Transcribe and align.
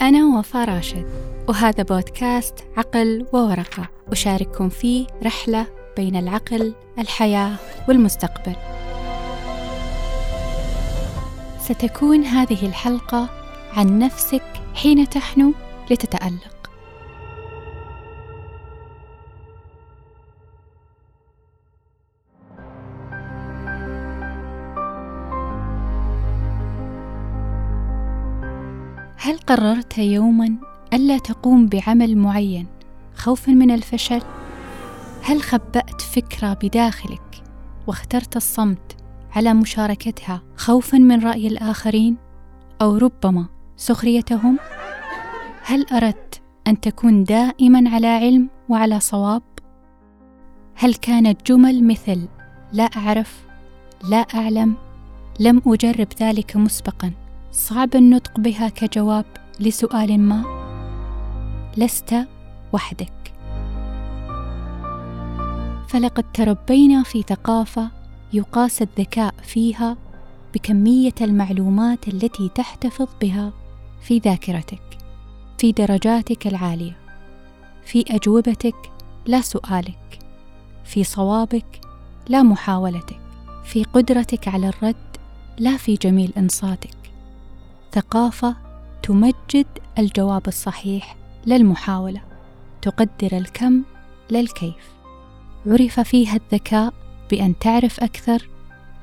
أنا 0.00 0.38
وفاء 0.38 0.68
راشد 0.68 1.06
وهذا 1.48 1.82
بودكاست 1.82 2.54
عقل 2.76 3.26
وورقة 3.32 3.88
أشارككم 4.12 4.68
فيه 4.68 5.06
رحلة 5.24 5.66
بين 5.96 6.16
العقل، 6.16 6.74
الحياة 6.98 7.56
والمستقبل. 7.88 8.56
ستكون 11.60 12.24
هذه 12.24 12.66
الحلقة 12.66 13.30
عن 13.72 13.98
نفسك 13.98 14.42
حين 14.74 15.08
تحنو 15.08 15.52
لتتألق. 15.90 16.59
قررت 29.50 29.98
يوما 29.98 30.54
ألا 30.94 31.18
تقوم 31.18 31.66
بعمل 31.66 32.16
معين 32.16 32.66
خوفا 33.14 33.52
من 33.52 33.70
الفشل؟ 33.70 34.22
هل 35.22 35.42
خبأت 35.42 36.00
فكرة 36.00 36.52
بداخلك 36.62 37.42
واخترت 37.86 38.36
الصمت 38.36 38.96
على 39.32 39.54
مشاركتها 39.54 40.42
خوفا 40.56 40.98
من 40.98 41.24
رأي 41.24 41.46
الآخرين 41.46 42.16
أو 42.82 42.96
ربما 42.96 43.46
سخريتهم؟ 43.76 44.58
هل 45.64 45.86
أردت 45.92 46.40
أن 46.66 46.80
تكون 46.80 47.24
دائما 47.24 47.90
على 47.90 48.06
علم 48.06 48.48
وعلى 48.68 49.00
صواب؟ 49.00 49.42
هل 50.74 50.94
كانت 50.94 51.46
جمل 51.46 51.84
مثل 51.86 52.28
لا 52.72 52.84
أعرف، 52.84 53.44
لا 54.10 54.26
أعلم، 54.34 54.74
لم 55.40 55.62
أجرب 55.66 56.08
ذلك 56.20 56.56
مسبقا 56.56 57.12
صعب 57.52 57.96
النطق 57.96 58.40
بها 58.40 58.68
كجواب 58.68 59.39
لسؤال 59.60 60.20
ما؟ 60.20 60.44
لست 61.76 62.14
وحدك. 62.72 63.32
فلقد 65.88 66.24
تربينا 66.32 67.02
في 67.02 67.22
ثقافة 67.22 67.90
يقاس 68.32 68.82
الذكاء 68.82 69.34
فيها 69.42 69.96
بكمية 70.54 71.14
المعلومات 71.20 72.08
التي 72.08 72.50
تحتفظ 72.54 73.08
بها 73.20 73.52
في 74.02 74.18
ذاكرتك، 74.18 74.98
في 75.58 75.72
درجاتك 75.72 76.46
العالية، 76.46 76.96
في 77.84 78.04
أجوبتك 78.10 78.90
لا 79.26 79.40
سؤالك، 79.40 80.18
في 80.84 81.04
صوابك 81.04 81.80
لا 82.28 82.42
محاولتك، 82.42 83.20
في 83.64 83.84
قدرتك 83.84 84.48
على 84.48 84.68
الرد 84.68 85.16
لا 85.58 85.76
في 85.76 85.94
جميل 85.94 86.32
إنصاتك. 86.36 86.96
ثقافة 87.92 88.69
تمجد 89.02 89.66
الجواب 89.98 90.48
الصحيح 90.48 91.16
للمحاولة، 91.46 92.20
تقدر 92.82 93.36
الكم 93.36 93.82
للكيف. 94.30 94.90
عرف 95.66 96.00
فيها 96.00 96.36
الذكاء 96.36 96.94
بأن 97.30 97.58
تعرف 97.58 98.00
أكثر، 98.00 98.48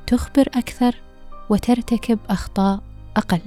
تخبر 0.08 0.48
أكثر، 0.56 0.96
وترتكب 1.50 2.20
أخطاء 2.30 2.80
أقل. 3.18 3.42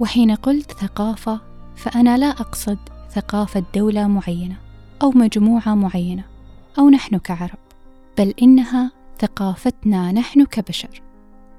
وحين 0.00 0.34
قلت 0.34 0.72
ثقافة 0.72 1.40
فأنا 1.76 2.18
لا 2.18 2.30
أقصد 2.30 2.78
ثقافة 3.10 3.64
دولة 3.74 4.06
معينة 4.06 4.56
أو 5.02 5.10
مجموعة 5.10 5.74
معينة 5.74 6.24
أو 6.78 6.88
نحن 6.88 7.18
كعرب، 7.18 7.58
بل 8.18 8.34
إنها 8.42 8.92
ثقافتنا 9.18 10.12
نحن 10.12 10.44
كبشر. 10.44 11.02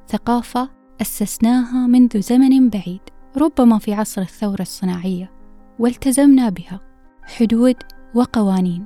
ثقافة 0.07 0.69
أسسناها 1.01 1.87
منذ 1.87 2.21
زمن 2.21 2.69
بعيد، 2.69 3.01
ربما 3.37 3.79
في 3.79 3.93
عصر 3.93 4.21
الثورة 4.21 4.61
الصناعية، 4.61 5.31
والتزمنا 5.79 6.49
بها. 6.49 6.79
حدود 7.23 7.75
وقوانين. 8.15 8.85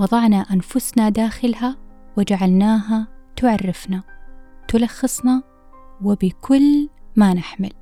وضعنا 0.00 0.36
أنفسنا 0.36 1.08
داخلها 1.08 1.76
وجعلناها 2.18 3.08
تعرفنا 3.36 4.02
تلخصنا 4.68 5.42
وبكل 6.02 6.88
ما 7.16 7.34
نحمل. 7.34 7.72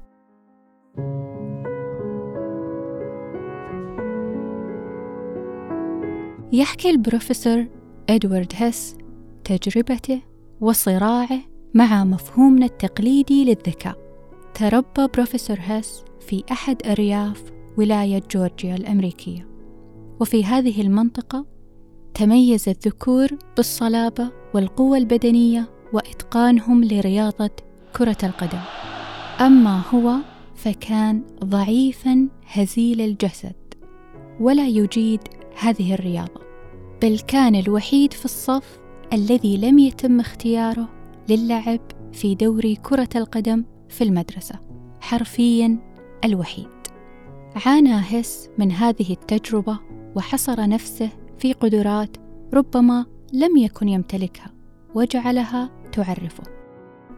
يحكي 6.52 6.90
البروفيسور 6.90 7.66
إدوارد 8.10 8.52
هيس 8.56 8.96
تجربته 9.44 10.22
وصراعه 10.60 11.40
مع 11.74 12.04
مفهومنا 12.04 12.66
التقليدي 12.66 13.44
للذكاء. 13.44 14.03
تربى 14.54 15.06
بروفيسور 15.14 15.56
هيس 15.60 16.04
في 16.20 16.44
أحد 16.52 16.86
أرياف 16.86 17.44
ولاية 17.78 18.22
جورجيا 18.30 18.74
الأمريكية. 18.76 19.48
وفي 20.20 20.44
هذه 20.44 20.82
المنطقة 20.82 21.46
تميز 22.14 22.68
الذكور 22.68 23.28
بالصلابة 23.56 24.30
والقوة 24.54 24.98
البدنية 24.98 25.70
وإتقانهم 25.92 26.84
لرياضة 26.84 27.50
كرة 27.96 28.16
القدم. 28.22 28.60
أما 29.40 29.82
هو 29.94 30.14
فكان 30.54 31.22
ضعيفا 31.44 32.28
هزيل 32.46 33.00
الجسد 33.00 33.54
ولا 34.40 34.66
يجيد 34.66 35.20
هذه 35.58 35.94
الرياضة 35.94 36.40
بل 37.02 37.18
كان 37.18 37.54
الوحيد 37.54 38.12
في 38.12 38.24
الصف 38.24 38.78
الذي 39.12 39.56
لم 39.56 39.78
يتم 39.78 40.20
اختياره 40.20 40.88
للعب 41.28 41.80
في 42.12 42.34
دوري 42.34 42.76
كرة 42.76 43.08
القدم 43.16 43.64
في 43.88 44.04
المدرسة 44.04 44.54
حرفيا 45.00 45.78
الوحيد. 46.24 46.68
عانى 47.66 47.94
هس 47.94 48.48
من 48.58 48.72
هذه 48.72 49.12
التجربة 49.12 49.78
وحصر 50.16 50.68
نفسه 50.68 51.10
في 51.38 51.52
قدرات 51.52 52.16
ربما 52.54 53.06
لم 53.32 53.56
يكن 53.56 53.88
يمتلكها 53.88 54.50
وجعلها 54.94 55.70
تعرفه. 55.92 56.44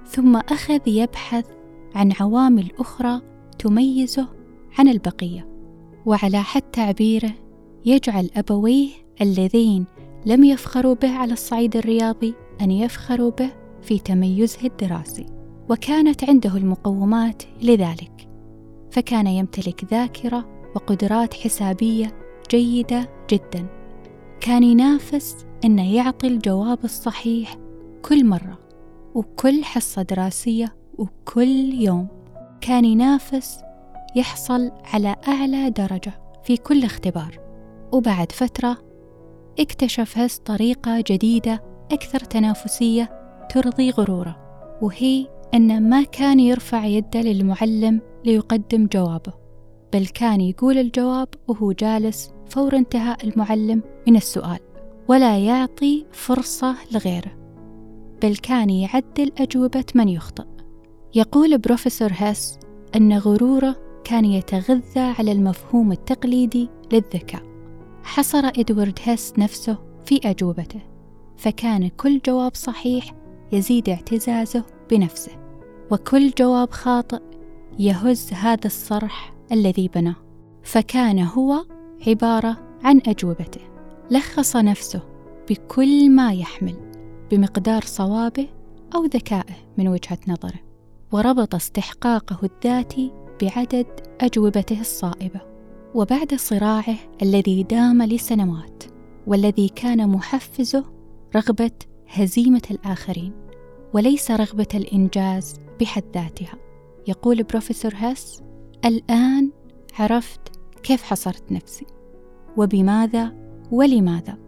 ثم 0.06 0.37
أخذ 0.37 0.88
يبحث 0.88 1.47
عن 1.94 2.12
عوامل 2.21 2.71
أخرى 2.78 3.21
تميزه 3.59 4.28
عن 4.78 4.88
البقية 4.88 5.48
وعلى 6.06 6.43
حد 6.43 6.62
تعبيره 6.62 7.33
يجعل 7.84 8.31
أبويه 8.37 8.88
اللذين 9.21 9.87
لم 10.27 10.44
يفخروا 10.44 10.94
به 10.94 11.10
على 11.10 11.33
الصعيد 11.33 11.77
الرياضي 11.77 12.34
أن 12.60 12.71
يفخروا 12.71 13.31
به 13.31 13.50
في 13.83 13.98
تميزه 13.98 14.66
الدراسي. 14.66 15.35
وكانت 15.71 16.25
عنده 16.25 16.56
المقومات 16.56 17.43
لذلك 17.62 18.28
فكان 18.91 19.27
يمتلك 19.27 19.84
ذاكرة 19.84 20.44
وقدرات 20.75 21.34
حسابية 21.34 22.12
جيدة 22.50 23.10
جدا. 23.31 23.66
كان 24.41 24.62
ينافس 24.62 25.47
إنه 25.65 25.94
يعطي 25.94 26.27
الجواب 26.27 26.78
الصحيح 26.84 27.56
كل 28.03 28.27
مرة 28.27 28.59
وكل 29.15 29.65
حصة 29.65 30.03
دراسية 30.03 30.77
وكل 30.99 31.75
يوم. 31.75 32.06
كان 32.60 32.84
ينافس 32.84 33.59
يحصل 34.16 34.71
على 34.84 35.16
أعلى 35.28 35.71
درجة 35.71 36.12
في 36.44 36.56
كل 36.56 36.84
اختبار. 36.84 37.38
وبعد 37.93 38.33
فترة 38.33 38.78
اكتشف 39.60 40.19
هس 40.19 40.38
طريقة 40.38 41.04
جديدة 41.06 41.62
أكثر 41.93 42.21
تنافسية 42.21 43.10
ترضي 43.50 43.91
غرورة 43.91 44.37
وهي 44.83 45.27
أنه 45.55 45.81
ما 45.81 46.03
كان 46.03 46.41
يرفع 46.41 46.84
يده 46.84 47.21
للمعلم 47.21 48.01
ليقدم 48.25 48.87
جوابه 48.87 49.33
بل 49.93 50.07
كان 50.07 50.41
يقول 50.41 50.79
الجواب 50.79 51.29
وهو 51.49 51.73
جالس 51.73 52.31
فور 52.47 52.77
انتهاء 52.77 53.29
المعلم 53.29 53.83
من 54.09 54.17
السؤال 54.17 54.59
ولا 55.09 55.39
يعطي 55.39 56.07
فرصة 56.12 56.77
لغيره 56.93 57.37
بل 58.23 58.37
كان 58.37 58.71
يعدل 58.71 59.33
أجوبة 59.39 59.84
من 59.95 60.09
يخطئ. 60.09 60.45
يقول 61.15 61.59
بروفيسور 61.59 62.11
هيس 62.13 62.59
أن 62.97 63.19
غروره 63.19 63.77
كان 64.04 64.25
يتغذى 64.25 65.01
على 65.19 65.33
المفهوم 65.33 65.92
التقليدي 65.92 66.69
للذكاء. 66.92 67.42
حصر 68.03 68.47
إدوارد 68.47 68.99
هيس 69.04 69.33
نفسه 69.39 69.78
في 70.04 70.21
أجوبته 70.25 70.81
فكان 71.37 71.89
كل 71.89 72.21
جواب 72.27 72.54
صحيح 72.54 73.15
يزيد 73.53 73.89
اعتزازه 73.89 74.65
بنفسه 74.91 75.33
وكل 75.91 76.31
جواب 76.31 76.71
خاطئ 76.71 77.21
يهز 77.78 78.33
هذا 78.33 78.66
الصرح 78.66 79.34
الذي 79.53 79.89
بناه. 79.89 80.16
فكان 80.63 81.19
هو 81.19 81.65
عبارة 82.07 82.57
عن 82.84 83.01
أجوبته. 83.07 83.60
لخص 84.10 84.57
نفسه 84.57 85.01
بكل 85.51 86.10
ما 86.10 86.33
يحمل 86.33 86.77
بمقدار 87.31 87.83
صوابه 87.83 88.48
أو 88.95 89.04
ذكائه 89.04 89.54
من 89.78 89.89
وجهة 89.89 90.19
نظره 90.28 90.60
وربط 91.13 91.54
استحقاقه 91.54 92.39
الذاتي 92.42 93.13
بعدد 93.42 93.87
أجوبته 94.21 94.81
الصائبة. 94.81 95.41
وبعد 95.95 96.34
صراعه 96.34 96.97
الذي 97.22 97.63
دام 97.63 98.03
لسنوات 98.03 98.84
والذي 99.27 99.69
كان 99.69 100.09
محفزه 100.09 100.84
رغبة 101.37 101.71
هزيمة 102.08 102.62
الآخرين 102.70 103.32
وليس 103.92 104.30
رغبة 104.30 104.68
الإنجاز 104.74 105.60
بحد 105.80 106.04
ذاتها. 106.14 106.54
يقول 107.08 107.42
بروفيسور 107.42 107.92
هاس 107.97 108.42
الآن 108.84 109.50
عرفت 109.98 110.41
كيف 110.82 111.03
حصرت 111.03 111.53
نفسي 111.53 111.86
وبماذا 112.56 113.34
ولماذا. 113.70 114.38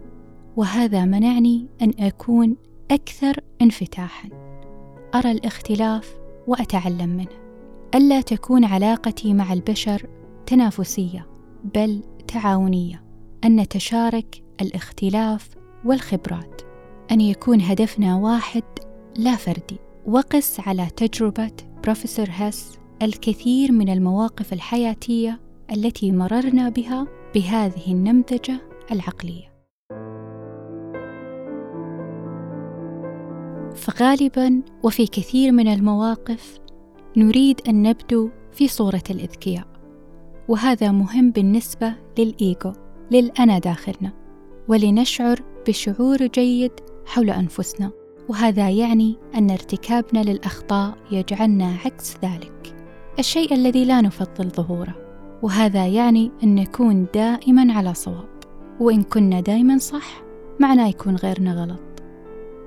وهذا 0.57 1.05
منعني 1.05 1.67
أن 1.83 1.93
أكون 1.99 2.57
أكثر 2.91 3.41
انفتاحا. 3.63 4.29
أرى 5.15 5.31
الاختلاف 5.31 6.17
وأتعلم 6.47 7.09
منه. 7.09 7.49
ألا 7.95 8.21
تكون 8.21 8.65
علاقتي 8.65 9.35
مع 9.35 9.53
البشر 9.53 10.07
تنافسية 10.47 11.27
بل 11.75 12.03
تعاونية 12.29 13.05
أن 13.45 13.57
نتشارك 13.57 14.43
الاختلاف 14.61 15.49
والخبرات. 15.85 16.58
أن 17.11 17.21
يكون 17.21 17.61
هدفنا 17.61 18.17
واحد 18.17 18.63
لا 19.17 19.37
فردي 19.37 19.79
وقس 20.07 20.61
على 20.61 20.87
تجربة 20.97 21.51
بروفيسور 21.83 22.27
هس 22.31 22.79
الكثير 23.03 23.73
من 23.73 23.89
المواقف 23.89 24.53
الحياتية 24.53 25.41
التي 25.73 26.13
مررنا 26.13 26.69
بها 26.69 27.07
بهذه 27.35 27.93
النمذجة 27.93 28.61
العقلية. 28.93 29.49
فغالبا 33.75 34.63
وفي 34.83 35.07
كثير 35.07 35.53
من 35.53 35.69
المواقف 35.69 36.59
نريد 37.17 37.61
أن 37.69 37.83
نبدو 37.83 38.31
في 38.53 38.69
صورة 38.69 39.03
الإذكياء 39.11 39.67
وهذا 40.49 40.91
مهم 40.91 41.31
بالنسبة 41.31 41.95
للإيجو 42.19 42.73
للأنا 43.11 43.59
داخلنا 43.59 44.13
ولنشعر 44.69 45.43
بشعور 45.69 46.27
جيد 46.27 46.73
حول 47.09 47.31
أنفسنا. 47.31 47.91
وهذا 48.29 48.71
يعني 48.71 49.17
أن 49.35 49.51
ارتكابنا 49.51 50.23
للأخطاء 50.23 50.95
يجعلنا 51.11 51.77
عكس 51.85 52.17
ذلك. 52.25 52.75
الشيء 53.19 53.55
الذي 53.55 53.85
لا 53.85 54.01
نفضل 54.01 54.49
ظهوره. 54.49 54.95
وهذا 55.43 55.87
يعني 55.87 56.31
أن 56.45 56.55
نكون 56.55 57.07
دائما 57.15 57.73
على 57.73 57.95
صواب. 57.95 58.29
وإن 58.81 59.03
كنا 59.03 59.41
دائما 59.41 59.79
صح 59.79 60.23
معناه 60.61 60.89
يكون 60.89 61.17
غيرنا 61.17 61.55
غلط. 61.55 62.03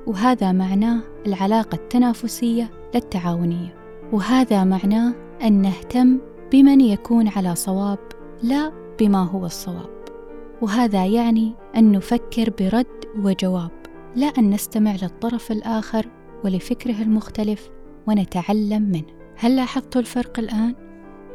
وهذا 0.07 0.51
معناه 0.51 1.01
العلاقة 1.27 1.75
التنافسية 1.75 2.71
للتعاونية. 2.95 3.75
وهذا 4.13 4.63
معناه 4.63 5.13
أن 5.43 5.53
نهتم 5.61 6.19
بمن 6.51 6.81
يكون 6.81 7.27
على 7.27 7.55
صواب 7.55 7.99
لا 8.43 8.71
بما 8.99 9.23
هو 9.23 9.45
الصواب. 9.45 9.89
وهذا 10.61 11.05
يعني 11.05 11.53
أن 11.77 11.91
نفكر 11.91 12.49
برد 12.59 13.05
وجواب. 13.23 13.80
لا 14.15 14.27
أن 14.27 14.49
نستمع 14.49 14.95
للطرف 15.01 15.51
الآخر 15.51 16.05
ولفكره 16.43 17.01
المختلف 17.01 17.69
ونتعلم 18.07 18.81
منه 18.81 19.05
هل 19.35 19.55
لاحظت 19.55 19.97
الفرق 19.97 20.39
الآن؟ 20.39 20.75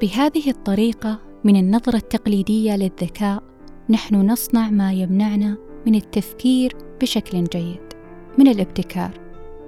بهذه 0.02 0.50
الطريقة 0.50 1.19
من 1.44 1.56
النظرة 1.56 1.96
التقليدية 1.96 2.76
للذكاء 2.76 3.43
نحن 3.90 4.14
نصنع 4.14 4.70
ما 4.70 4.93
يمنعنا 4.93 5.56
من 5.87 5.94
التفكير 5.94 6.73
بشكل 7.00 7.44
جيد 7.44 7.81
من 8.38 8.49
الابتكار 8.49 9.20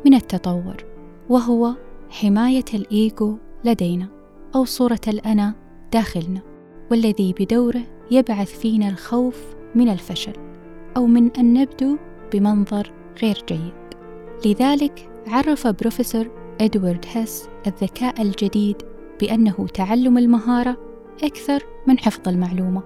من 0.06 0.14
التطور 0.14 0.84
وهو 1.28 1.74
حماية 2.10 2.64
الإيجو 2.74 3.36
لدينا 3.64 4.08
أو 4.54 4.64
صورة 4.64 5.00
الأنا 5.08 5.54
داخلنا 5.92 6.40
والذي 6.90 7.34
بدوره 7.40 7.82
يبعث 8.10 8.58
فينا 8.58 8.88
الخوف 8.88 9.44
من 9.74 9.88
الفشل 9.88 10.32
أو 10.96 11.06
من 11.06 11.30
أن 11.36 11.52
نبدو 11.52 11.96
بمنظر 12.32 12.97
غير 13.22 13.44
جيد. 13.48 13.72
لذلك 14.46 15.10
عرف 15.26 15.66
بروفيسور 15.66 16.30
إدوارد 16.60 17.04
هيس 17.12 17.48
الذكاء 17.66 18.22
الجديد 18.22 18.76
بأنه 19.20 19.66
تعلم 19.74 20.18
المهارة 20.18 20.76
أكثر 21.22 21.62
من 21.86 21.98
حفظ 21.98 22.28
المعلومة. 22.28 22.82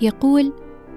يقول 0.00 0.52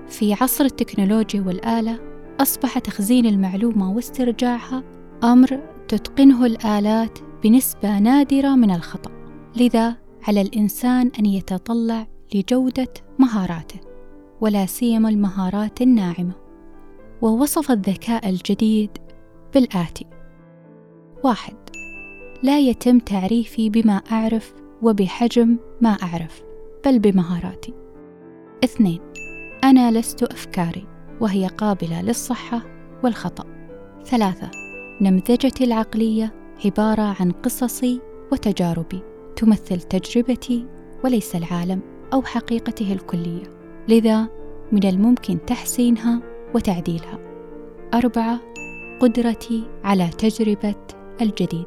في 0.07 0.33
عصر 0.33 0.65
التكنولوجيا 0.65 1.41
والآلة 1.41 1.99
أصبح 2.39 2.79
تخزين 2.79 3.25
المعلومة 3.25 3.91
واسترجاعها 3.91 4.83
أمر 5.23 5.59
تتقنه 5.87 6.45
الآلات 6.45 7.19
بنسبة 7.43 7.99
نادرة 7.99 8.55
من 8.55 8.71
الخطأ. 8.71 9.11
لذا 9.55 9.95
على 10.27 10.41
الإنسان 10.41 11.11
أن 11.19 11.25
يتطلع 11.25 12.07
لجودة 12.35 12.93
مهاراته 13.19 13.79
ولا 14.41 14.65
سيما 14.65 15.09
المهارات 15.09 15.81
الناعمة. 15.81 16.33
ووصف 17.21 17.71
الذكاء 17.71 18.29
الجديد 18.29 18.89
بالآتي. 19.53 20.05
واحد 21.23 21.55
لا 22.43 22.59
يتم 22.59 22.99
تعريفي 22.99 23.69
بما 23.69 24.01
أعرف 24.11 24.53
وبحجم 24.81 25.57
ما 25.81 25.89
أعرف 25.89 26.43
بل 26.85 26.99
بمهاراتي. 26.99 27.73
اثنين 28.63 28.99
أنا 29.63 29.91
لست 29.91 30.23
أفكاري 30.23 30.87
وهي 31.21 31.47
قابلة 31.47 32.01
للصحة 32.01 32.61
والخطأ. 33.03 33.45
ثلاثة 34.03 34.51
نمذجتي 35.01 35.63
العقلية 35.63 36.33
عبارة 36.65 37.15
عن 37.19 37.31
قصصي 37.31 38.01
وتجاربي 38.31 39.01
تمثل 39.35 39.81
تجربتي 39.81 40.65
وليس 41.03 41.35
العالم 41.35 41.79
أو 42.13 42.21
حقيقته 42.21 42.93
الكلية. 42.93 43.43
لذا 43.87 44.27
من 44.71 44.83
الممكن 44.83 45.45
تحسينها 45.45 46.21
وتعديلها. 46.55 47.19
أربعة 47.93 48.39
قدرتي 48.99 49.63
على 49.83 50.07
تجربة 50.07 50.75
الجديد. 51.21 51.65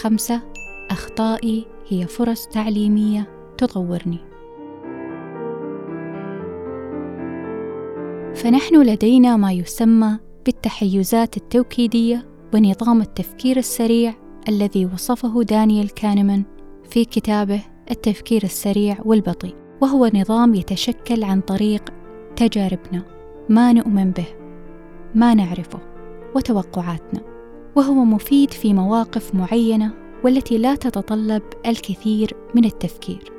خمسة 0.00 0.42
أخطائي 0.90 1.66
هي 1.88 2.06
فرص 2.06 2.46
تعليمية 2.46 3.28
تطورني. 3.58 4.18
فنحن 8.34 8.82
لدينا 8.82 9.36
ما 9.36 9.52
يسمى 9.52 10.18
بالتحيزات 10.46 11.36
التوكيدية 11.36 12.28
ونظام 12.54 13.00
التفكير 13.00 13.56
السريع 13.56 14.14
الذي 14.48 14.86
وصفه 14.86 15.42
دانيال 15.42 15.94
كانمان 15.94 16.44
في 16.90 17.04
كتابه 17.04 17.60
التفكير 17.90 18.44
السريع 18.44 18.96
والبطيء 19.04 19.54
وهو 19.82 20.10
نظام 20.14 20.54
يتشكل 20.54 21.24
عن 21.24 21.40
طريق 21.40 21.82
تجاربنا. 22.36 23.15
ما 23.48 23.72
نؤمن 23.72 24.10
به 24.10 24.26
ما 25.14 25.34
نعرفه 25.34 25.78
وتوقعاتنا 26.34 27.20
وهو 27.76 27.94
مفيد 27.94 28.50
في 28.50 28.74
مواقف 28.74 29.34
معينة 29.34 29.92
والتي 30.24 30.58
لا 30.58 30.74
تتطلب 30.74 31.42
الكثير 31.66 32.36
من 32.54 32.64
التفكير 32.64 33.32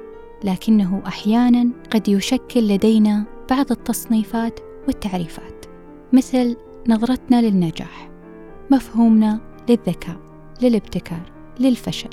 لكنه 0.44 1.01
أحيانا 1.07 1.69
قد 1.92 2.07
يشكل 2.07 2.68
لدينا 2.68 3.23
بعض 3.49 3.71
التصنيفات 3.71 4.59
والتعريفات 4.87 5.66
مثل 6.14 6.56
نظرتنا 6.90 7.42
للنجاح 7.42 8.09
مفهومنا 8.71 9.40
للذكاء 9.69 10.18
للابتكار 10.61 11.31
للفشل 11.59 12.09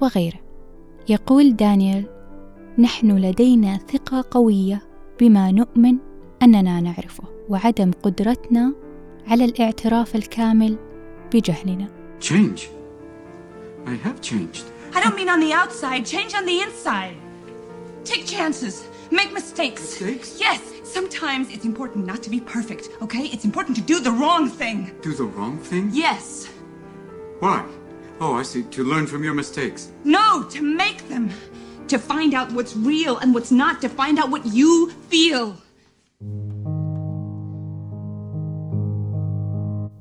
وغيره. 0.00 0.40
يقول 1.08 1.56
دانيال 1.56 2.04
نحن 2.78 3.18
لدينا 3.18 3.76
ثقة 3.76 4.24
قوية 4.30 4.82
بما 5.20 5.50
نؤمن 5.50 5.96
أننا 6.42 6.80
نعرفه. 6.80 7.37
وعدم 7.48 7.90
قدرتنا 8.02 8.72
على 9.26 9.44
الاعتراف 9.44 10.16
الكامل 10.16 10.76
بجهلنا 11.34 11.88
Change. 12.20 12.60
I 13.86 13.94
have 14.06 14.20
changed. 14.20 14.64
I 14.94 15.00
don't 15.02 15.14
mean 15.16 15.28
on 15.28 15.40
the 15.40 15.52
outside, 15.52 16.04
change 16.04 16.34
on 16.34 16.44
the 16.44 16.60
inside. 16.66 17.16
Take 18.04 18.26
chances, 18.26 18.74
make 19.10 19.30
mistakes. 19.32 19.82
Mistakes? 19.82 20.40
Yes, 20.40 20.60
sometimes 20.96 21.46
it's 21.54 21.64
important 21.72 22.06
not 22.06 22.20
to 22.24 22.30
be 22.30 22.40
perfect, 22.40 22.84
okay? 23.04 23.24
It's 23.34 23.44
important 23.44 23.76
to 23.76 23.82
do 23.92 24.00
the 24.00 24.10
wrong 24.20 24.44
thing. 24.60 24.78
Do 25.02 25.12
the 25.22 25.28
wrong 25.36 25.56
thing? 25.70 25.84
Yes. 25.92 26.48
Why? 27.40 27.64
Oh, 28.20 28.32
I 28.40 28.42
see. 28.42 28.62
To 28.76 28.82
learn 28.92 29.06
from 29.06 29.22
your 29.22 29.34
mistakes. 29.42 29.80
No, 30.04 30.26
to 30.54 30.60
make 30.84 31.00
them. 31.08 31.24
To 31.92 31.98
find 31.98 32.34
out 32.38 32.48
what's 32.56 32.74
real 32.76 33.14
and 33.18 33.28
what's 33.34 33.52
not, 33.62 33.74
to 33.84 33.88
find 33.88 34.18
out 34.18 34.28
what 34.34 34.44
you 34.58 34.90
feel. 35.12 35.56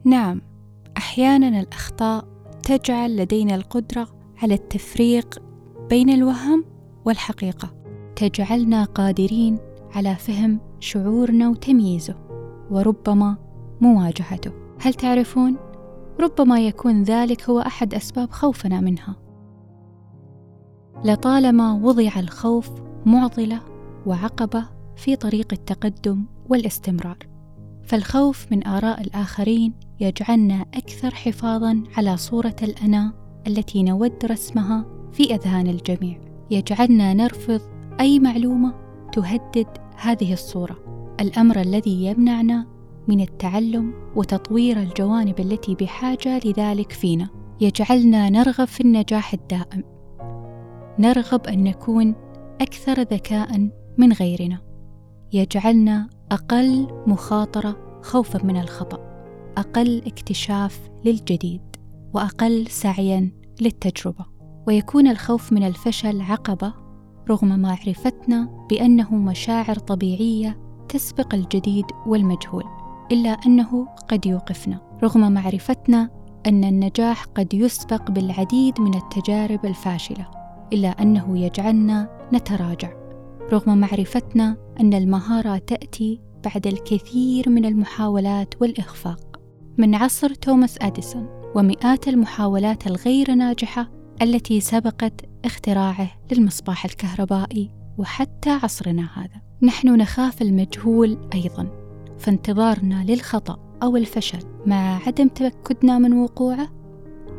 نعم 0.08 0.42
أحيانا 0.98 1.60
الأخطاء 1.60 2.26
تجعل 2.64 3.18
لدينا 3.18 3.56
القدرة 3.56 4.08
على 4.44 4.54
التفريق 4.54 5.42
بين 5.90 6.10
الوهم 6.10 6.66
والحقيقة. 7.06 7.74
تجعلنا 8.16 8.84
قادرين 8.84 9.58
على 9.96 10.16
فهم 10.16 10.60
شعورنا 10.80 11.50
وتمييزه 11.50 12.16
وربما 12.72 13.38
مواجهته. 13.82 14.52
هل 14.80 14.94
تعرفون؟ 14.94 15.58
ربما 16.20 16.60
يكون 16.60 17.04
ذلك 17.04 17.50
هو 17.50 17.60
أحد 17.60 17.94
أسباب 17.94 18.32
خوفنا 18.32 18.82
منها. 18.82 19.16
لطالما 21.06 21.74
وضع 21.74 22.20
الخوف 22.20 22.70
معضلة 23.06 23.62
وعقبة 24.06 24.66
في 24.96 25.16
طريق 25.16 25.54
التقدم 25.54 26.26
والاستمرار 26.50 27.18
فالخوف 27.84 28.52
من 28.52 28.68
آراء 28.68 29.02
الآخرين 29.02 29.87
يجعلنا 30.00 30.66
أكثر 30.74 31.16
حفاظا 31.16 31.84
على 31.98 32.18
صورة 32.18 32.56
الأنا 32.64 33.14
التي 33.48 33.84
نود 33.84 34.26
رسمها 34.26 34.86
في 35.12 35.36
أذهان 35.36 35.68
الجميع. 35.68 36.20
يجعلنا 36.52 37.14
نرفض 37.14 37.62
أي 38.00 38.20
معلومة 38.20 38.74
تهدد 39.14 39.68
هذه 39.96 40.34
الصورة. 40.34 40.78
الأمر 41.22 41.62
الذي 41.62 42.06
يمنعنا 42.06 42.68
من 43.08 43.22
التعلم 43.22 43.94
وتطوير 44.16 44.78
الجوانب 44.78 45.40
التي 45.40 45.76
بحاجة 45.76 46.40
لذلك 46.46 46.92
فينا. 46.92 47.30
يجعلنا 47.62 48.30
نرغب 48.30 48.68
في 48.68 48.82
النجاح 48.82 49.34
الدائم. 49.34 49.84
نرغب 51.00 51.48
أن 51.48 51.64
نكون 51.64 52.16
أكثر 52.62 53.02
ذكاء 53.02 53.70
من 53.98 54.14
غيرنا. 54.14 54.62
يجعلنا 55.34 56.10
أقل 56.32 56.88
مخاطرة 57.08 58.02
خوفا 58.02 58.44
من 58.44 58.62
الخطأ. 58.62 59.07
أقل 59.58 60.02
اكتشاف 60.06 60.90
للجديد 61.06 61.62
وأقل 62.14 62.68
سعيا 62.68 63.32
للتجربة. 63.62 64.26
ويكون 64.68 65.08
الخوف 65.08 65.54
من 65.54 65.64
الفشل 65.64 66.22
عقبة 66.22 66.74
رغم 67.30 67.60
معرفتنا 67.60 68.66
بأنه 68.70 69.16
مشاعر 69.16 69.76
طبيعية 69.76 70.60
تسبق 70.90 71.34
الجديد 71.34 71.86
والمجهول 72.06 72.64
إلا 73.12 73.30
أنه 73.30 73.88
قد 74.08 74.26
يوقفنا. 74.26 75.00
رغم 75.04 75.32
معرفتنا 75.32 76.10
أن 76.48 76.64
النجاح 76.64 77.24
قد 77.24 77.54
يسبق 77.54 78.12
بالعديد 78.12 78.82
من 78.82 78.96
التجارب 78.96 79.66
الفاشلة 79.66 80.28
إلا 80.74 80.90
أنه 80.90 81.40
يجعلنا 81.40 82.28
نتراجع. 82.34 82.94
رغم 83.54 83.78
معرفتنا 83.78 84.58
أن 84.80 84.94
المهارة 84.94 85.58
تأتي 85.58 86.22
بعد 86.46 86.68
الكثير 86.68 87.50
من 87.50 87.66
المحاولات 87.66 88.62
والإخفاق. 88.62 89.27
من 89.78 89.96
عصر 89.96 90.34
توماس 90.34 90.78
أديسون 90.82 91.28
ومئات 91.56 92.08
المحاولات 92.08 92.88
الغير 92.88 93.36
ناجحة 93.36 93.92
التي 94.22 94.60
سبقت 94.60 95.22
اختراعه 95.46 96.12
للمصباح 96.32 96.86
الكهربائي 96.86 97.72
وحتى 97.98 98.50
عصرنا 98.50 99.10
هذا. 99.14 99.42
نحن 99.62 99.88
نخاف 99.98 100.42
المجهول 100.42 101.18
أيضا 101.34 101.70
فانتظارنا 102.18 103.04
للخطأ 103.08 103.60
أو 103.84 103.98
الفشل 103.98 104.40
مع 104.66 105.00
عدم 105.08 105.28
تأكدنا 105.28 106.00
من 106.00 106.14
وقوعه 106.14 106.70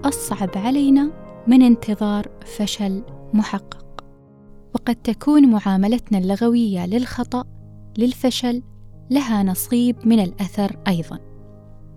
أصعب 0.05 0.51
علينا 0.57 1.11
من 1.47 1.63
انتظار 1.63 2.29
فشل 2.47 3.03
محقق. 3.35 4.05
وقد 4.75 4.97
تكون 4.97 5.51
معاملتنا 5.51 6.19
اللغوية 6.19 6.87
للخطأ 6.87 7.45
للفشل 7.99 8.63
لها 9.11 9.43
نصيب 9.43 9.97
من 10.05 10.21
الأثر 10.21 10.77
أيضا. 10.89 11.28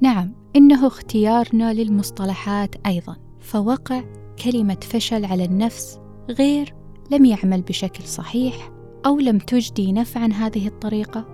نعم 0.02 0.34
إنه 0.56 0.88
اختيارنا 0.88 1.74
للمصطلحات 1.74 2.76
أيضا 2.86 3.18
فوقع 3.40 4.04
كلمة 4.44 4.78
فشل 4.82 5.26
على 5.26 5.46
النفس 5.46 6.00
غير 6.30 6.76
لم 7.12 7.26
يعمل 7.26 7.62
بشكل 7.62 8.04
صحيح 8.04 8.72
أو 9.06 9.20
لم 9.20 9.38
تجدي 9.38 9.92
نفعا 9.92 10.28
هذه 10.28 10.68
الطريقة 10.68 11.26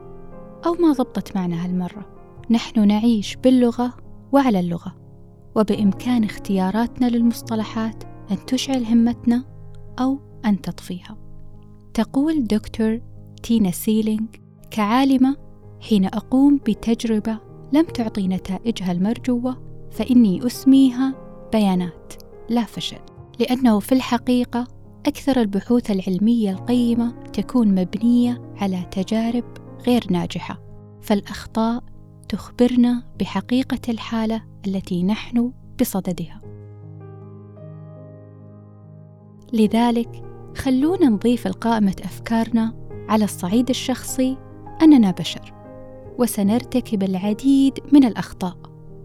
أو 0.66 0.74
ما 0.74 0.92
ضبطت 0.92 1.36
معنا 1.36 1.66
هالمرة 1.66 2.06
نحن 2.50 2.88
نعيش 2.88 3.36
باللغة 3.36 3.94
وعلى 4.32 4.60
اللغة 4.60 4.96
وبإمكان 5.56 6.24
اختياراتنا 6.24 7.06
للمصطلحات 7.06 8.04
أن 8.32 8.46
تشعل 8.46 8.86
همتنا 8.86 9.44
أو 10.00 10.20
أن 10.46 10.62
تطفيها. 10.62 11.18
تقول 11.94 12.44
دكتور 12.44 13.02
تينا 13.44 13.72
سيلينج 13.72 14.36
كعالمة 14.72 15.36
حين 15.82 16.06
أقوم 16.06 16.58
بتجربة 16.58 17.47
لم 17.74 17.86
تعطي 17.86 18.28
نتائجها 18.28 18.92
المرجوة 18.92 19.58
فإني 19.92 20.46
أسميها 20.46 21.14
بيانات 21.54 22.14
لا 22.50 22.64
فشل. 22.64 23.00
لأنه 23.40 23.80
في 23.80 23.92
الحقيقة 23.92 24.68
أكثر 25.06 25.42
البحوث 25.42 25.92
العلمية 25.92 26.52
القيمة 26.52 27.12
تكون 27.34 27.68
مبنية 27.68 28.42
على 28.56 28.86
تجارب 28.92 29.44
غير 29.88 30.04
ناجحة. 30.10 30.62
فالأخطاء 31.02 31.84
تخبرنا 32.30 33.04
بحقيقة 33.20 33.80
الحالة 33.90 34.44
التي 34.68 35.04
نحن 35.04 35.52
بصددها. 35.80 36.42
لذلك 39.54 40.24
خلونا 40.58 41.10
نضيف 41.10 41.48
لقائمة 41.48 41.96
أفكارنا 42.04 42.74
على 43.10 43.24
الصعيد 43.24 43.70
الشخصي 43.70 44.38
أننا 44.82 45.12
بشر. 45.12 45.57
وسنرتكب 46.18 47.04
العديد 47.04 47.80
من 47.92 48.04
الأخطاء 48.04 48.58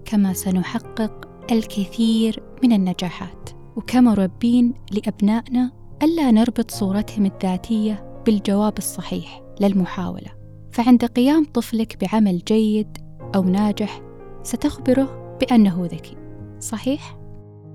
كما 0.05 0.33
سنحقق 0.33 1.29
الكثير 1.53 2.43
من 2.63 2.73
النجاحات. 2.73 3.51
وكمربين 3.77 4.75
لأبنائنا 4.93 5.73
ألا 6.03 6.31
نربط 6.31 6.71
صورتهم 6.71 7.27
الذاتية 7.27 8.23
بالجواب 8.27 8.79
الصحيح 8.79 9.43
للمحاولة. 9.61 10.31
فعند 10.73 11.05
قيام 11.05 11.45
طفلك 11.45 12.05
بعمل 12.05 12.39
جيد 12.39 12.99
أو 13.35 13.43
ناجح 13.43 14.01
ستخبره 14.43 15.37
بأنه 15.41 15.89
ذكي. 15.93 16.17
صحيح؟ 16.61 17.19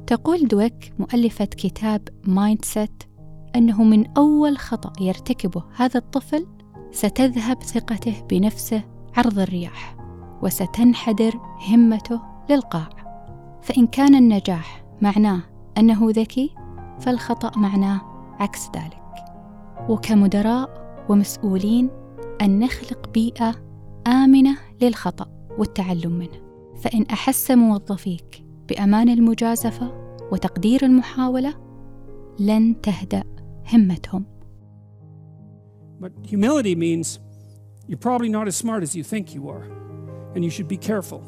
تقول 0.08 0.48
دويك 0.48 0.94
مؤلفة 1.00 1.46
كتاب 1.46 2.10
Mindset 2.24 3.04
أنه 3.56 3.84
من 3.84 4.18
أول 4.18 4.58
خطأ 4.58 4.94
يرتكبه 5.04 5.64
هذا 5.76 5.98
الطفل 5.98 6.48
ستذهب 6.92 7.64
ثقته 7.64 8.24
بنفسه 8.30 8.84
عرض 9.18 9.40
الرياح 9.40 9.98
وستنحدر 10.42 11.40
همته 11.70 12.22
للقاع. 12.50 12.90
فإن 13.62 13.88
كان 13.88 14.16
النجاح 14.16 14.84
معناه 15.02 15.42
أنه 15.78 16.08
ذكي 16.10 16.54
فالخطأ 17.00 17.60
معناه 17.60 18.02
عكس 18.40 18.70
ذلك. 18.76 19.04
وكمدراء 19.90 20.70
ومسؤولين 21.10 21.90
أن 22.42 22.60
نخلق 22.60 23.10
بيئة 23.14 23.56
آمنة 24.08 24.58
للخطأ 24.82 25.28
والتعلم 25.58 26.12
منه. 26.12 26.48
فإن 26.76 27.06
أحس 27.12 27.52
موظفيك 27.52 28.46
بأمان 28.70 29.10
المجازفة 29.10 30.16
وتقدير 30.32 30.86
المحاولة 30.86 31.54
لن 32.40 32.82
تهدأ 32.82 33.24
همتهم. 33.74 34.26
But 36.00 36.12
humility 36.32 36.76
means 36.76 37.20
you're 37.88 37.98
probably 37.98 38.30
not 38.30 38.48
as 38.48 38.56
smart 38.56 38.84
as 38.84 38.96
you 38.96 39.04
think 39.04 39.34
you 39.34 39.50
are, 39.50 39.64
and 40.36 40.44
you 40.44 40.50
should 40.50 40.68
be 40.68 40.78
careful. 40.78 41.24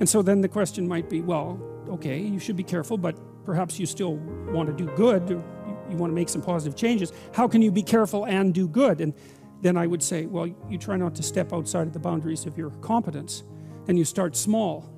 And 0.00 0.08
so 0.08 0.22
then 0.22 0.40
the 0.40 0.48
question 0.48 0.86
might 0.88 1.08
be, 1.08 1.20
well, 1.20 1.60
okay, 1.88 2.18
you 2.18 2.38
should 2.38 2.56
be 2.56 2.64
careful, 2.64 2.98
but 2.98 3.16
perhaps 3.44 3.78
you 3.78 3.86
still 3.86 4.16
want 4.16 4.68
to 4.68 4.84
do 4.84 4.90
good, 4.96 5.28
you 5.28 5.96
want 5.96 6.10
to 6.10 6.14
make 6.14 6.28
some 6.28 6.42
positive 6.42 6.76
changes. 6.76 7.12
How 7.32 7.48
can 7.48 7.62
you 7.62 7.70
be 7.70 7.82
careful 7.82 8.26
and 8.26 8.54
do 8.54 8.68
good? 8.68 9.00
And 9.00 9.14
then 9.60 9.76
I 9.76 9.86
would 9.86 10.02
say, 10.02 10.26
well, 10.26 10.46
you 10.68 10.78
try 10.78 10.96
not 10.96 11.14
to 11.16 11.22
step 11.22 11.52
outside 11.52 11.86
of 11.86 11.92
the 11.92 11.98
boundaries 11.98 12.46
of 12.46 12.56
your 12.56 12.70
competence, 12.80 13.42
and 13.88 13.98
you 13.98 14.04
start 14.04 14.36
small 14.36 14.92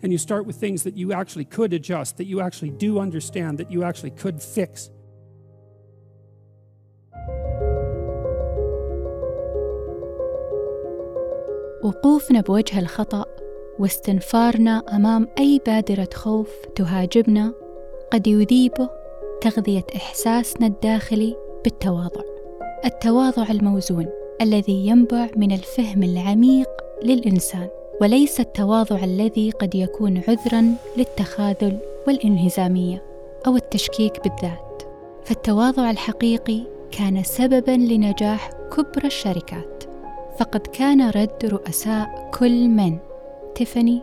and 0.00 0.12
you 0.12 0.18
start 0.18 0.46
with 0.46 0.54
things 0.54 0.84
that 0.84 0.96
you 0.96 1.12
actually 1.12 1.44
could 1.44 1.72
adjust, 1.72 2.18
that 2.18 2.26
you 2.26 2.40
actually 2.40 2.70
do 2.70 3.00
understand, 3.00 3.58
that 3.58 3.70
you 3.70 3.82
actually 3.82 4.12
could 4.12 4.40
fix. 4.40 4.90
وقوفنا 11.84 12.40
بوجه 12.40 12.78
الخطأ 12.78 13.24
واستنفارنا 13.78 14.82
أمام 14.92 15.28
أي 15.38 15.60
بادرة 15.66 16.08
خوف 16.14 16.50
تهاجمنا 16.76 17.52
قد 18.12 18.26
يذيبه 18.26 18.90
تغذية 19.40 19.84
إحساسنا 19.96 20.66
الداخلي 20.66 21.36
بالتواضع. 21.64 22.22
التواضع 22.84 23.50
الموزون 23.50 24.06
الذي 24.42 24.86
ينبع 24.86 25.28
من 25.36 25.52
الفهم 25.52 26.02
العميق 26.02 26.68
للإنسان 27.02 27.68
وليس 28.00 28.40
التواضع 28.40 29.04
الذي 29.04 29.50
قد 29.50 29.74
يكون 29.74 30.22
عذرا 30.28 30.74
للتخاذل 30.96 31.78
والانهزامية 32.06 33.02
أو 33.46 33.56
التشكيك 33.56 34.22
بالذات 34.24 34.82
فالتواضع 35.24 35.90
الحقيقي 35.90 36.60
كان 36.90 37.22
سببا 37.22 37.70
لنجاح 37.70 38.50
كبرى 38.76 39.06
الشركات 39.06 39.77
فقد 40.38 40.60
كان 40.60 41.10
رد 41.10 41.44
رؤساء 41.44 42.30
كل 42.38 42.68
من؟ 42.68 42.98
تيفاني 43.54 44.02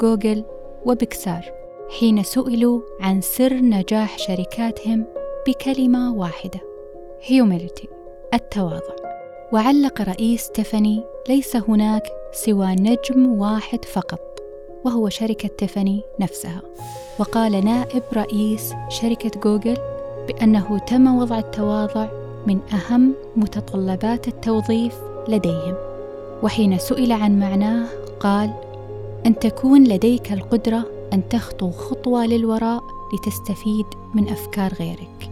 جوجل 0.00 0.44
وبيكسار. 0.86 1.52
حين 1.98 2.22
سئلوا 2.22 2.80
عن 3.00 3.20
سر 3.20 3.54
نجاح 3.54 4.18
شركاتهم 4.18 5.04
بكلمة 5.48 6.14
واحدة 6.14 6.60
humility 7.28 7.86
التواضع. 8.34 8.94
وعلق 9.52 10.00
رئيس 10.00 10.50
تيفاني 10.50 11.04
ليس 11.28 11.56
هناك 11.56 12.02
سوى 12.32 12.74
نجم 12.74 13.40
واحد 13.40 13.84
فقط 13.84 14.40
وهو 14.84 15.08
شركة 15.08 15.48
تيفاني 15.48 16.02
نفسها. 16.20 16.62
وقال 17.18 17.64
نائب 17.64 18.02
رئيس 18.12 18.74
شركة 18.88 19.40
جوجل 19.40 19.76
بأنه 20.28 20.78
تم 20.78 21.18
وضع 21.18 21.38
التواضع 21.38 22.08
من 22.46 22.60
أهم 22.72 23.14
متطلبات 23.36 24.28
التوظيف 24.28 25.13
لديهم. 25.28 25.74
وحين 26.42 26.78
سئل 26.78 27.12
عن 27.12 27.40
معناه 27.40 27.86
قال 28.20 28.54
أن 29.26 29.38
تكون 29.38 29.84
لديك 29.84 30.32
القدرة 30.32 30.86
أن 31.12 31.28
تخطو 31.28 31.70
خطوة 31.70 32.26
للوراء 32.26 32.82
لتستفيد 33.14 33.86
من 34.14 34.28
أفكار 34.28 34.72
غيرك. 34.72 35.30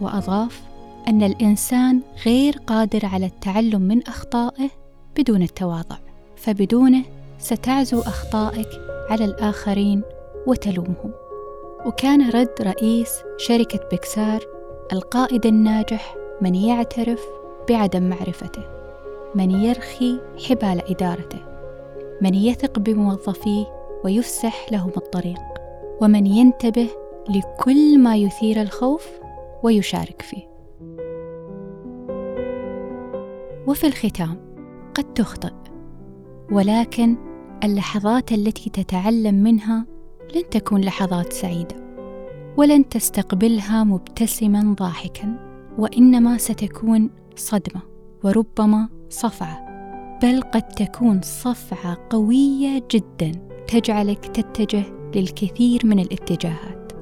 وأضاف 0.00 0.62
أن 1.08 1.22
الإنسان 1.22 2.00
غير 2.26 2.56
قادر 2.66 3.06
على 3.06 3.26
التعلم 3.26 3.82
من 3.82 4.08
أخطائه 4.08 4.68
بدون 5.16 5.42
التواضع 5.42 5.96
فبدونه 6.36 7.02
ستعزو 7.38 8.00
أخطائك 8.00 8.68
على 9.10 9.24
الآخرين 9.24 10.02
وتلومهم. 10.46 11.12
وكان 11.86 12.30
رد 12.30 12.54
رئيس 12.60 13.10
شركة 13.38 13.88
بيكسار 13.90 14.40
القائد 14.92 15.46
الناجح 15.46 16.14
من 16.40 16.54
يعترف 16.54 17.20
بعدم 17.68 18.02
معرفته. 18.02 18.77
من 19.34 19.50
يرخي 19.50 20.20
حبال 20.48 20.90
إدارته 20.90 21.38
من 22.22 22.34
يثق 22.34 22.78
بموظفيه 22.78 23.66
ويفسح 24.04 24.72
لهم 24.72 24.92
الطريق 24.96 25.40
ومن 26.00 26.26
ينتبه 26.26 26.88
لكل 27.28 27.98
ما 27.98 28.16
يثير 28.16 28.62
الخوف 28.62 29.08
ويشارك 29.62 30.22
فيه. 30.22 30.48
وفي 33.66 33.86
الختام 33.86 34.36
قد 34.94 35.14
تخطئ 35.14 35.52
ولكن 36.52 37.16
اللحظات 37.64 38.32
التي 38.32 38.70
تتعلم 38.70 39.34
منها 39.34 39.86
لن 40.34 40.48
تكون 40.50 40.80
لحظات 40.80 41.32
سعيدة 41.32 41.76
ولن 42.56 42.88
تستقبلها 42.88 43.84
مبتسما 43.84 44.74
ضاحكا 44.78 45.48
وإنما 45.78 46.38
ستكون 46.38 47.10
صدمة 47.36 47.82
وربما 48.24 48.88
صفعة 49.10 49.68
بل 50.22 50.42
قد 50.42 50.62
تكون 50.62 51.20
صفعة 51.22 51.96
قوية 52.10 52.82
جدا 52.90 53.32
تجعلك 53.68 54.26
تتجه 54.26 54.84
للكثير 55.14 55.80
من 55.84 55.98
الاتجاهات. 56.00 56.92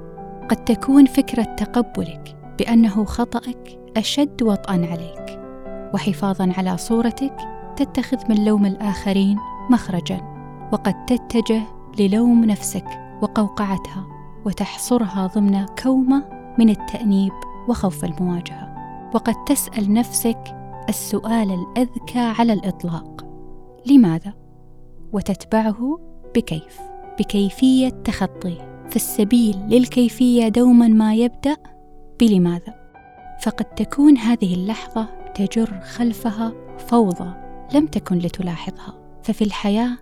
قد 0.50 0.64
تكون 0.64 1.06
فكرة 1.06 1.42
تقبلك 1.42 2.36
بأنه 2.58 3.04
خطأك 3.04 3.78
أشد 3.96 4.42
وطئا 4.42 4.72
عليك 4.72 5.40
وحفاظا 5.94 6.52
على 6.58 6.76
صورتك 6.76 7.36
تتخذ 7.76 8.18
من 8.28 8.44
لوم 8.44 8.66
الآخرين 8.66 9.38
مخرجا 9.70 10.20
وقد 10.72 11.06
تتجه 11.06 11.62
للوم 11.98 12.44
نفسك 12.44 12.86
وقوقعتها 13.22 14.06
وتحصرها 14.44 15.26
ضمن 15.26 15.66
كومة 15.82 16.24
من 16.58 16.70
التأنيب 16.70 17.32
وخوف 17.68 18.04
المواجهة. 18.04 18.76
وقد 19.14 19.44
تسأل 19.44 19.92
نفسك 19.92 20.65
السؤال 20.88 21.52
الأذكى 21.52 22.18
على 22.18 22.52
الإطلاق. 22.52 23.26
لماذا؟ 23.86 24.34
وتتبعه 25.12 26.00
بكيف. 26.34 26.80
بكيفية 27.18 27.88
تخطيه 27.88 28.86
فالسبيل 28.90 29.56
للكيفية 29.68 30.48
دوما 30.48 30.88
ما 30.88 31.14
يبدأ 31.14 31.56
بلماذا؟ 32.20 32.74
فقد 33.42 33.64
تكون 33.64 34.18
هذه 34.18 34.54
اللحظة 34.54 35.06
تجر 35.34 35.80
خلفها 35.80 36.52
فوضى 36.78 37.34
لم 37.74 37.86
تكن 37.86 38.18
لتلاحظها. 38.18 38.94
ففي 39.22 39.44
الحياة 39.44 39.98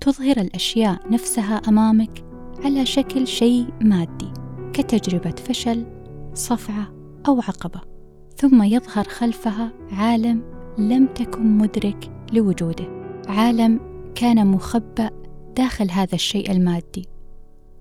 تظهر 0.00 0.36
الأشياء 0.36 1.12
نفسها 1.12 1.60
أمامك 1.68 2.24
على 2.64 2.86
شكل 2.86 3.26
شيء 3.26 3.66
مادي 3.80 4.32
كتجربة 4.72 5.30
فشل 5.30 5.86
صفعة 6.34 6.92
أو 7.28 7.40
عقبة. 7.40 7.97
ثم 8.40 8.62
يظهر 8.62 9.04
خلفها 9.04 9.72
عالم 9.92 10.42
لم 10.78 11.06
تكن 11.06 11.58
مدرك 11.58 12.10
لوجوده. 12.32 12.84
عالم 13.28 13.80
كان 14.14 14.46
مخبأ 14.46 15.10
داخل 15.56 15.90
هذا 15.90 16.14
الشيء 16.14 16.50
المادي 16.52 17.08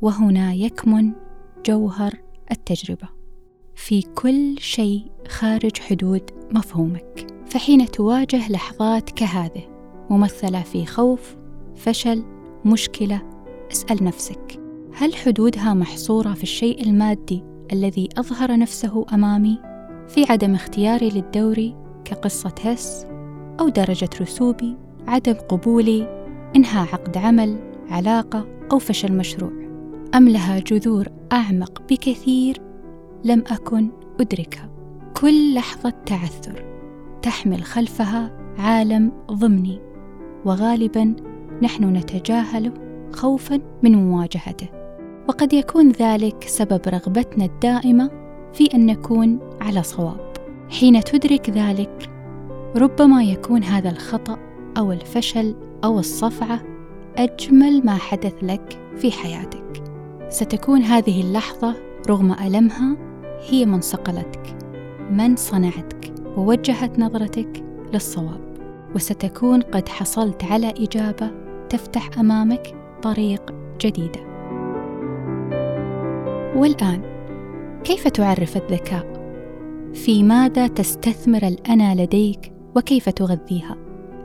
وهنا 0.02 0.54
يكمن 0.54 1.12
جوهر 1.66 2.14
التجربة. 2.52 3.08
في 3.76 4.02
كل 4.02 4.56
شيء 4.60 5.12
خارج 5.28 5.80
حدود 5.80 6.22
مفهومك. 6.52 7.28
فحين 7.46 7.86
تواجه 7.86 8.52
لحظات 8.52 9.10
كهذه 9.10 9.64
ممثلة 10.10 10.62
في 10.62 10.86
خوف 10.86 11.36
فشل 11.76 12.24
مشكلة 12.66 13.22
اسأل 13.72 14.04
نفسك 14.04 14.60
هل 14.94 15.16
حدودها 15.16 15.74
محصورة 15.74 16.34
في 16.34 16.44
الشيء 16.44 16.84
المادي 16.84 17.44
الذي 17.74 18.10
أظهر 18.18 18.58
نفسه 18.58 19.06
أمامي؟ 19.14 19.67
في 20.08 20.26
عدم 20.30 20.56
اختياري 20.56 21.10
للدوري 21.10 21.76
كقصة 22.06 22.56
هس 22.64 23.08
أو 23.60 23.70
درجة 23.70 24.10
رسوبي 24.22 24.78
عدم 25.08 25.34
قبولي 25.34 26.28
إنهاء 26.56 26.88
عقد 26.94 27.18
عمل 27.18 27.58
علاقة 27.90 28.46
أو 28.72 28.80
فشل 28.80 29.18
مشروع. 29.18 29.52
أم 30.16 30.30
لها 30.30 30.60
جذور 30.60 31.08
أعمق 31.32 31.82
بكثير 31.90 32.62
لم 33.24 33.44
أكن 33.52 33.90
ادركها 34.20 34.70
كل 35.22 35.54
لحظة 35.54 35.94
تعثر 36.06 36.66
تحمل 37.22 37.64
خلفها 37.64 38.32
عالم 38.58 39.12
ضمني. 39.32 39.80
وغالبا 40.46 41.16
نحن 41.62 41.84
نتجاهله 41.84 42.74
خوفا 43.14 43.60
من 43.84 43.96
مواجهته. 43.96 44.68
وقد 45.30 45.54
يكون 45.54 45.92
ذلك 45.92 46.44
سبب 46.48 46.82
رغبتنا 46.88 47.46
الدائمة 47.46 48.27
في 48.54 48.66
أن 48.74 48.86
نكون 48.86 49.40
على 49.62 49.84
صواب. 49.84 50.34
حين 50.70 51.04
تدرك 51.04 51.50
ذلك 51.50 52.10
ربما 52.76 53.24
يكون 53.24 53.64
هذا 53.64 53.90
الخطأ 53.90 54.38
أو 54.78 54.92
الفشل 54.92 55.56
أو 55.84 56.00
الصفعة 56.00 56.60
أجمل 57.18 57.86
ما 57.86 57.96
حدث 57.96 58.34
لك 58.42 58.80
في 58.96 59.12
حياتك. 59.12 59.84
ستكون 60.30 60.82
هذه 60.82 61.22
اللحظة 61.22 61.76
رغم 62.10 62.32
ألمها 62.32 62.98
هي 63.50 63.66
من 63.66 63.82
صقلتك 63.82 64.58
من 65.12 65.36
صنعتك 65.36 66.14
ووجهت 66.38 67.00
نظرتك 67.00 67.64
للصواب. 67.94 68.48
وستكون 68.96 69.62
قد 69.62 69.90
حصلت 69.90 70.44
على 70.44 70.70
إجابة 70.70 71.32
تفتح 71.70 72.20
أمامك 72.20 72.76
طريق 73.02 73.56
جديدة. 73.82 74.20
والآن 76.56 77.17
كيف 77.84 78.08
تعرف 78.08 78.58
الذكاء؟ 78.58 79.18
في 79.94 80.24
ماذا 80.24 80.68
تستثمر 80.68 81.48
الأنا 81.48 82.04
لديك 82.04 82.52
وكيف 82.76 83.10
تغذيها؟ 83.10 83.76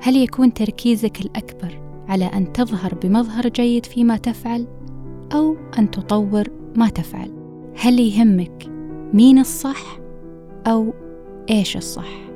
هل 0.00 0.16
يكون 0.16 0.54
تركيزك 0.54 1.20
الأكبر 1.20 1.82
على 2.08 2.24
أن 2.24 2.52
تظهر 2.52 2.94
بمظهر 2.94 3.48
جيد 3.48 3.86
فيما 3.86 4.16
تفعل؟ 4.16 4.66
أو 5.32 5.56
أن 5.78 5.90
تطور 5.90 6.44
ما 6.76 6.88
تفعل؟ 6.88 7.32
هل 7.76 8.00
يهمك 8.00 8.70
مين 9.14 9.38
الصح 9.38 9.98
أو 10.66 10.94
إيش 11.50 11.76
الصح؟ 11.76 12.31